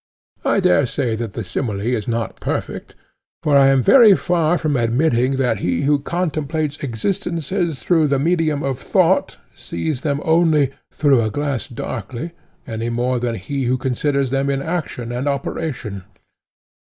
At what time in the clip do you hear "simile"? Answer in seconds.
1.43-1.79